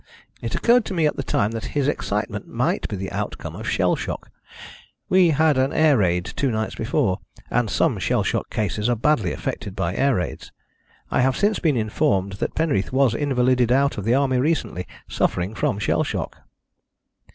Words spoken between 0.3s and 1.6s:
It occurred to me at the time